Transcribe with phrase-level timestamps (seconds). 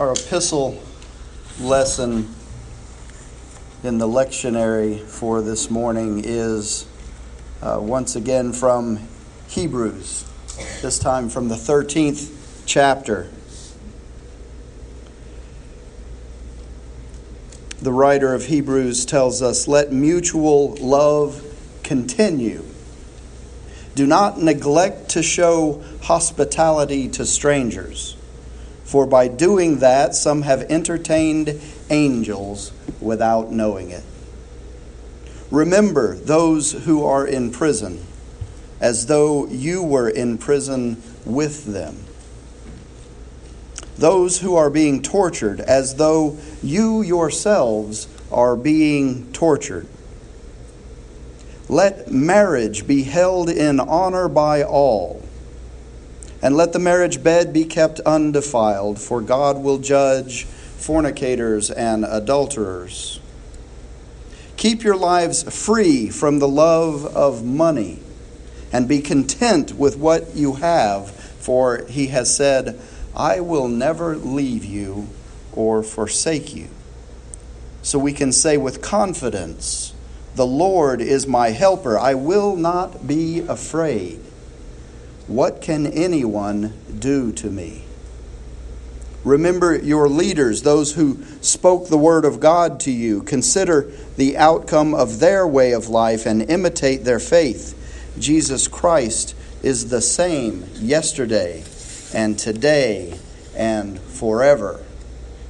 [0.00, 0.82] Our epistle
[1.60, 2.34] lesson
[3.82, 6.86] in the lectionary for this morning is
[7.60, 9.06] uh, once again from
[9.48, 10.24] Hebrews,
[10.80, 13.28] this time from the 13th chapter.
[17.82, 21.44] The writer of Hebrews tells us, Let mutual love
[21.82, 22.64] continue.
[23.94, 28.16] Do not neglect to show hospitality to strangers
[28.90, 34.02] for by doing that, some have entertained angels without knowing it.
[35.48, 38.04] Remember those who are in prison,
[38.80, 41.98] as though you were in prison with them.
[43.96, 49.86] Those who are being tortured, as though you yourselves are being tortured.
[51.68, 55.22] Let marriage be held in honor by all
[56.42, 63.20] and let the marriage bed be kept undefiled, for God will judge fornicators and adulterers.
[64.56, 67.98] Keep your lives free from the love of money,
[68.72, 72.80] and be content with what you have, for he has said,
[73.16, 75.08] I will never leave you
[75.52, 76.68] or forsake you.
[77.82, 79.94] So we can say with confidence,
[80.36, 81.98] The Lord is my helper.
[81.98, 84.20] I will not be afraid.
[85.30, 87.84] What can anyone do to me?
[89.22, 93.22] Remember your leaders, those who spoke the word of God to you.
[93.22, 98.12] Consider the outcome of their way of life and imitate their faith.
[98.18, 101.62] Jesus Christ is the same yesterday
[102.12, 103.16] and today
[103.54, 104.82] and forever.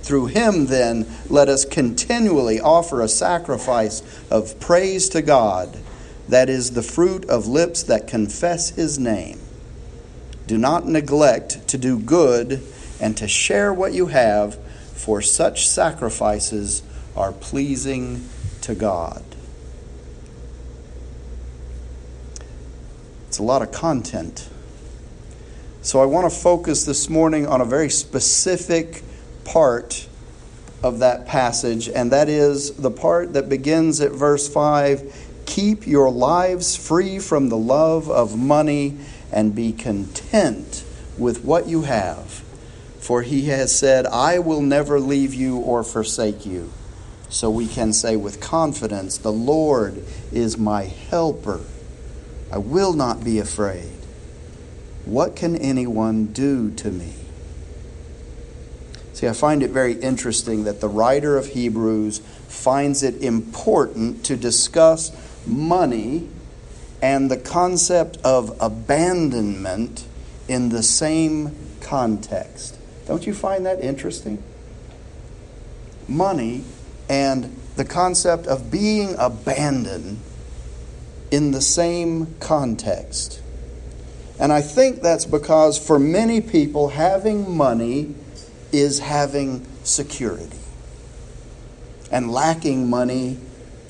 [0.03, 5.79] Through him, then, let us continually offer a sacrifice of praise to God,
[6.29, 9.40] that is the fruit of lips that confess his name.
[10.51, 12.61] Do not neglect to do good
[13.01, 16.83] and to share what you have, for such sacrifices
[17.15, 18.29] are pleasing
[18.63, 19.23] to God.
[23.29, 24.49] It's a lot of content.
[25.83, 29.05] So I want to focus this morning on a very specific
[29.45, 30.09] part
[30.83, 36.11] of that passage, and that is the part that begins at verse 5 Keep your
[36.11, 38.97] lives free from the love of money
[39.33, 40.85] and be content
[41.19, 42.43] with what you have.
[42.99, 46.73] For he has said, I will never leave you or forsake you.
[47.29, 51.61] So we can say with confidence, The Lord is my helper.
[52.53, 53.93] I will not be afraid.
[55.05, 57.15] What can anyone do to me?
[59.13, 64.37] See, I find it very interesting that the writer of Hebrews finds it important to
[64.37, 65.13] discuss
[65.47, 66.29] money
[67.03, 70.07] and the concept of abandonment
[70.49, 72.79] in the same context.
[73.07, 74.43] Don't you find that interesting?
[76.07, 76.65] Money
[77.09, 80.19] and the concept of being abandoned
[81.31, 83.41] in the same context.
[84.39, 88.15] And I think that's because for many people, having money
[88.73, 90.59] is having security.
[92.11, 93.39] And lacking money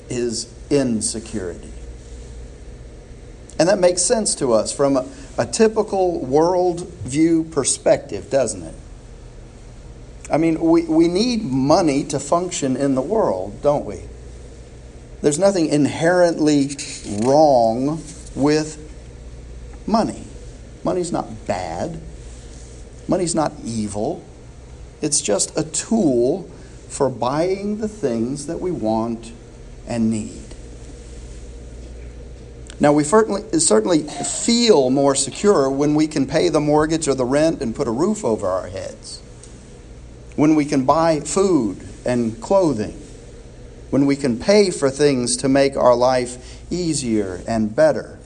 [0.09, 1.71] is insecurity.
[3.61, 5.07] And that makes sense to us from a,
[5.37, 8.73] a typical worldview perspective, doesn't it?
[10.31, 14.01] I mean, we, we need money to function in the world, don't we?
[15.21, 16.71] There's nothing inherently
[17.21, 18.01] wrong
[18.33, 18.79] with
[19.85, 20.23] money.
[20.83, 22.01] Money's not bad,
[23.07, 24.25] money's not evil.
[25.03, 26.49] It's just a tool
[26.89, 29.31] for buying the things that we want
[29.85, 30.50] and need.
[32.81, 37.61] Now, we certainly, feel more secure when we can pay the mortgage or the rent
[37.61, 39.21] and put a roof over our heads,
[40.35, 42.99] when we can buy food and clothing,
[43.91, 48.17] when we can pay for things to make our life easier and better.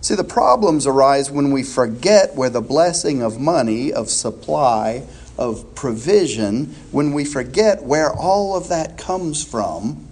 [0.00, 5.06] See, the problems arise when we forget where the blessing of money, of supply,
[5.36, 10.08] of provision, when we forget where all of that comes from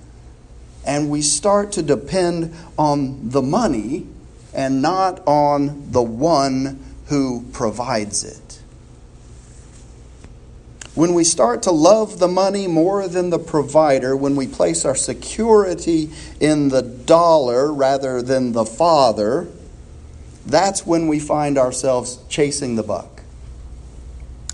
[0.84, 4.06] and we start to depend on the money
[4.55, 8.61] and not on the one who provides it.
[10.94, 14.94] When we start to love the money more than the provider, when we place our
[14.94, 19.49] security in the dollar rather than the Father,
[20.44, 23.12] that's when we find ourselves chasing the buck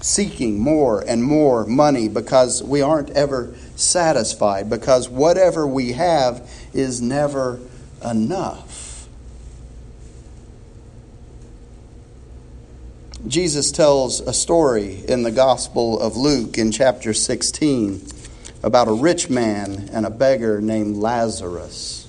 [0.00, 7.00] seeking more and more money because we aren't ever satisfied, because whatever we have is
[7.00, 7.60] never
[8.04, 9.08] enough.
[13.26, 18.06] Jesus tells a story in the Gospel of Luke in chapter 16
[18.62, 22.06] about a rich man and a beggar named Lazarus.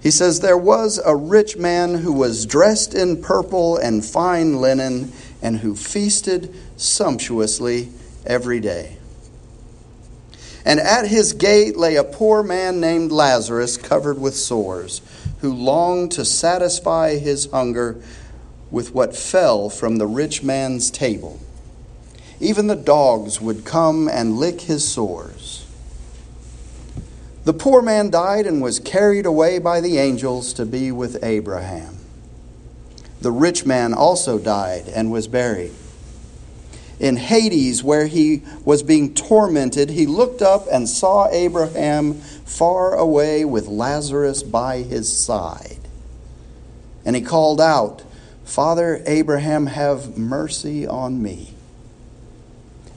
[0.00, 5.12] He says, There was a rich man who was dressed in purple and fine linen
[5.42, 7.88] and who feasted sumptuously
[8.24, 8.98] every day.
[10.66, 15.00] And at his gate lay a poor man named Lazarus, covered with sores,
[15.40, 18.02] who longed to satisfy his hunger
[18.72, 21.38] with what fell from the rich man's table.
[22.40, 25.64] Even the dogs would come and lick his sores.
[27.44, 31.96] The poor man died and was carried away by the angels to be with Abraham.
[33.20, 35.72] The rich man also died and was buried.
[36.98, 43.44] In Hades, where he was being tormented, he looked up and saw Abraham far away
[43.44, 45.78] with Lazarus by his side.
[47.04, 48.02] And he called out,
[48.44, 51.52] Father Abraham, have mercy on me.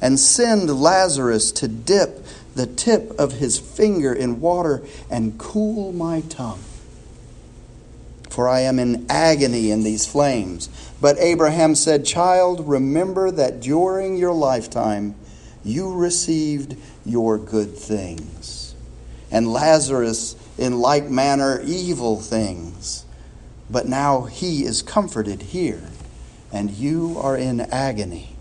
[0.01, 2.25] And send Lazarus to dip
[2.55, 6.63] the tip of his finger in water and cool my tongue.
[8.39, 10.69] For I am in agony in these flames.
[11.01, 15.15] But Abraham said, Child, remember that during your lifetime
[15.61, 18.75] you received your good things,
[19.29, 23.03] and Lazarus in like manner evil things.
[23.69, 25.83] But now he is comforted here,
[26.49, 28.37] and you are in agony.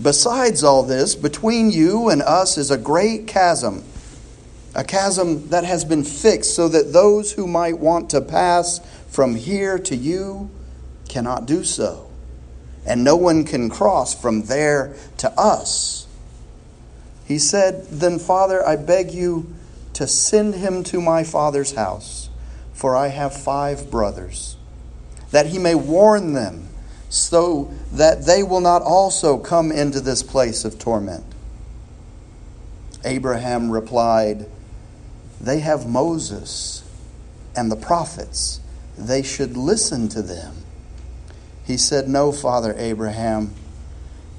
[0.00, 3.84] Besides all this, between you and us is a great chasm,
[4.74, 9.34] a chasm that has been fixed so that those who might want to pass from
[9.34, 10.50] here to you
[11.08, 12.10] cannot do so,
[12.86, 16.06] and no one can cross from there to us.
[17.26, 19.54] He said, Then, Father, I beg you
[19.94, 22.28] to send him to my father's house
[22.74, 24.56] for I have five brothers,
[25.30, 26.68] that he may warn them,
[27.08, 31.24] so that they will not also come into this place of torment.
[33.04, 34.46] Abraham replied,
[35.44, 36.82] They have Moses
[37.54, 38.60] and the prophets.
[38.96, 40.56] They should listen to them.
[41.66, 43.54] He said, No, Father Abraham,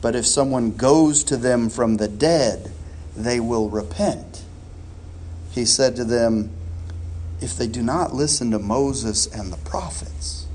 [0.01, 2.71] but if someone goes to them from the dead,
[3.15, 4.43] they will repent.
[5.51, 6.49] He said to them,
[7.39, 10.47] if they do not listen to Moses and the prophets,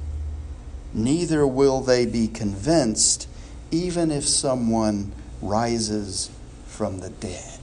[0.93, 3.29] neither will they be convinced,
[3.71, 6.29] even if someone rises
[6.67, 7.60] from the dead.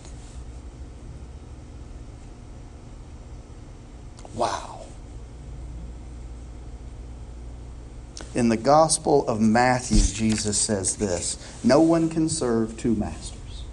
[8.38, 13.64] In the Gospel of Matthew, Jesus says this No one can serve two masters.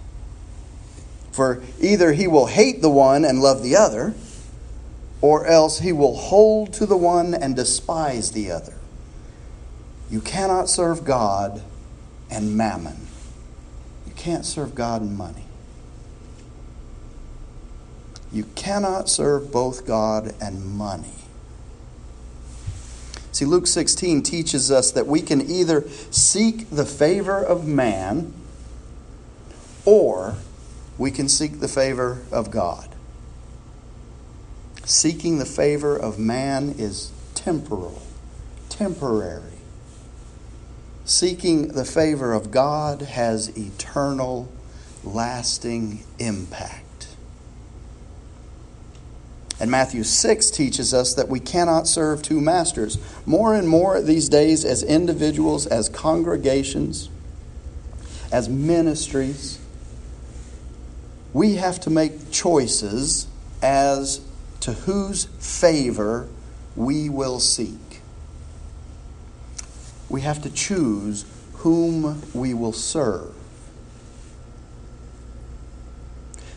[1.31, 4.15] For either he will hate the one and love the other
[5.21, 8.73] or else he will hold to the one and despise the other.
[10.09, 11.61] You cannot serve God
[12.31, 13.05] and mammon.
[14.07, 15.45] You can't serve God and money.
[18.31, 21.24] You cannot serve both God and money.
[23.35, 28.31] See, Luke 16 teaches us that we can either seek the favor of man
[29.83, 30.35] or
[30.97, 32.95] we can seek the favor of God.
[34.85, 38.01] Seeking the favor of man is temporal,
[38.69, 39.59] temporary.
[41.03, 44.49] Seeking the favor of God has eternal,
[45.03, 46.84] lasting impact.
[49.59, 52.97] And Matthew 6 teaches us that we cannot serve two masters.
[53.25, 57.09] More and more these days, as individuals, as congregations,
[58.31, 59.59] as ministries,
[61.31, 63.27] we have to make choices
[63.61, 64.21] as
[64.61, 66.27] to whose favor
[66.75, 68.01] we will seek.
[70.09, 73.33] We have to choose whom we will serve.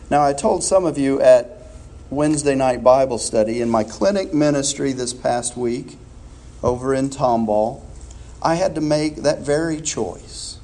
[0.09, 1.58] Now, I told some of you at
[2.09, 5.97] Wednesday night Bible study in my clinic ministry this past week
[6.63, 7.83] over in Tomball,
[8.41, 10.57] I had to make that very choice.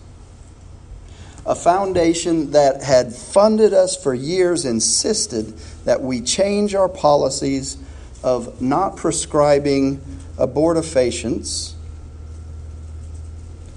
[1.46, 7.78] A foundation that had funded us for years insisted that we change our policies
[8.24, 9.98] of not prescribing
[10.38, 11.74] abortifacients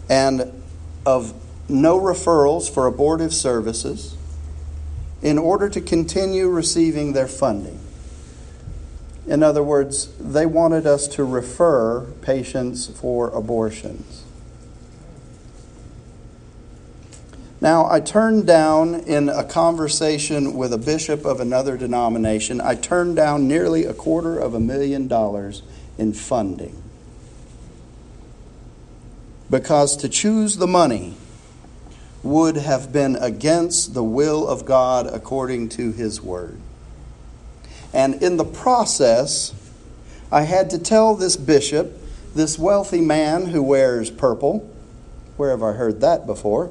[0.09, 0.51] and
[1.05, 1.35] of
[1.69, 4.18] no referrals for abortive services
[5.23, 7.81] in order to continue receiving their funding.
[9.27, 14.25] In other words, they wanted us to refer patients for abortions.
[17.61, 23.17] Now, I turned down in a conversation with a bishop of another denomination, I turned
[23.17, 25.63] down nearly a quarter of a million dollars
[25.99, 26.83] in funding.
[29.51, 31.15] because to choose the money
[32.29, 36.59] would have been against the will of God according to His Word.
[37.93, 39.55] And in the process,
[40.31, 41.99] I had to tell this bishop,
[42.35, 44.71] this wealthy man who wears purple,
[45.39, 46.71] where have I heard that before?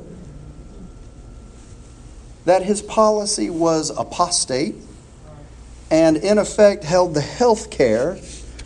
[2.46, 4.76] That his policy was apostate
[5.90, 8.20] and, in effect, held the health care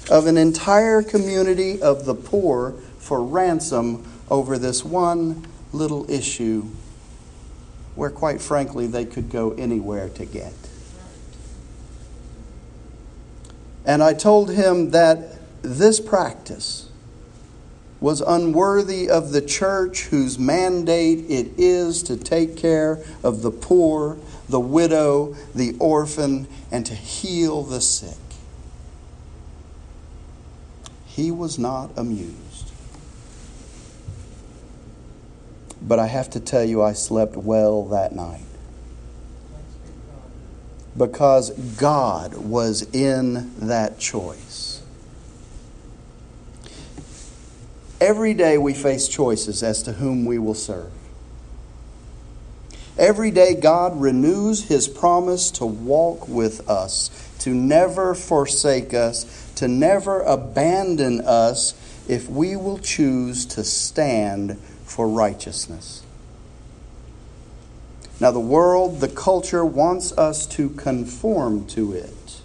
[0.09, 6.67] of an entire community of the poor for ransom over this one little issue
[8.01, 10.55] where, quite frankly, they could go anywhere to get.
[13.85, 16.89] And I told him that this practice
[17.99, 24.17] was unworthy of the church whose mandate it is to take care of the poor,
[24.49, 28.17] the widow, the orphan, and to heal the sick.
[31.05, 32.70] He was not amused.
[35.81, 38.45] But I have to tell you, I slept well that night.
[40.95, 44.81] Because God was in that choice.
[47.99, 50.91] Every day we face choices as to whom we will serve.
[52.97, 57.09] Every day God renews his promise to walk with us,
[57.39, 61.73] to never forsake us, to never abandon us
[62.07, 66.03] if we will choose to stand for righteousness.
[68.19, 72.41] Now, the world, the culture wants us to conform to it.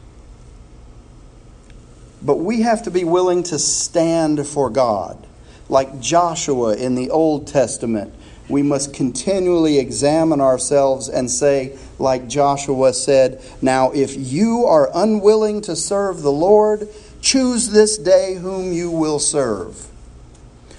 [2.23, 5.27] But we have to be willing to stand for God.
[5.69, 8.15] Like Joshua in the Old Testament,
[8.49, 15.61] we must continually examine ourselves and say, like Joshua said, Now, if you are unwilling
[15.63, 16.89] to serve the Lord,
[17.21, 19.89] choose this day whom you will serve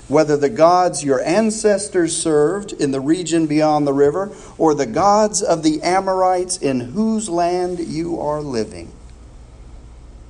[0.08, 5.42] whether the gods your ancestors served in the region beyond the river, or the gods
[5.42, 8.92] of the Amorites in whose land you are living.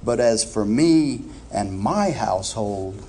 [0.03, 3.03] But as for me and my household,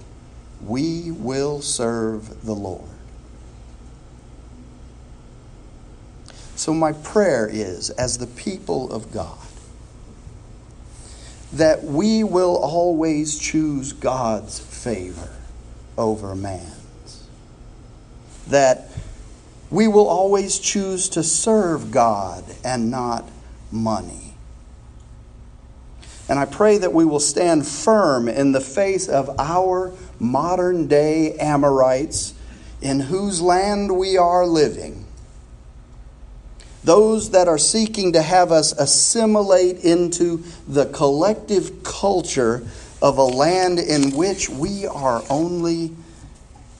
[0.60, 2.97] we will serve the Lord.
[6.58, 9.38] So, my prayer is, as the people of God,
[11.52, 15.30] that we will always choose God's favor
[15.96, 17.28] over man's.
[18.48, 18.90] That
[19.70, 23.30] we will always choose to serve God and not
[23.70, 24.34] money.
[26.28, 31.34] And I pray that we will stand firm in the face of our modern day
[31.34, 32.34] Amorites
[32.82, 35.04] in whose land we are living.
[36.84, 42.66] Those that are seeking to have us assimilate into the collective culture
[43.02, 45.92] of a land in which we are only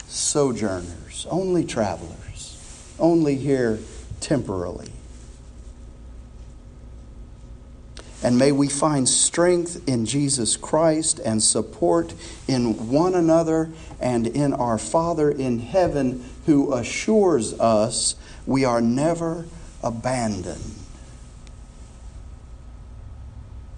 [0.09, 3.79] sojourners, only travelers, only here
[4.21, 4.91] temporarily.
[8.21, 12.15] And may we find strength in Jesus Christ and support
[12.49, 19.47] in one another and in our Father in heaven who assures us we are never
[19.83, 20.75] abandoned.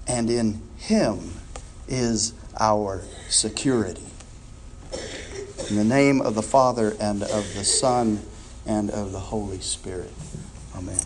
[0.06, 1.32] And in Him
[1.88, 4.02] is our security.
[5.68, 8.20] In the name of the Father and of the Son
[8.66, 10.12] and of the Holy Spirit.
[10.76, 10.98] Amen.